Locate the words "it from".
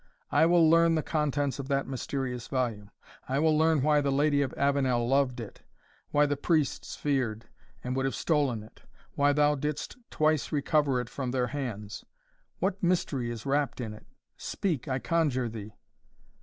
10.99-11.29